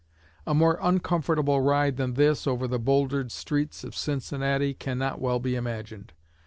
A 0.47 0.55
more 0.55 0.79
uncomfortable 0.81 1.61
ride 1.61 1.97
than 1.97 2.15
this, 2.15 2.47
over 2.47 2.67
the 2.67 2.79
bouldered 2.79 3.31
streets 3.31 3.83
of 3.83 3.95
Cincinnati, 3.95 4.73
cannot 4.73 5.21
well 5.21 5.37
be 5.39 5.53
imagined. 5.53 6.11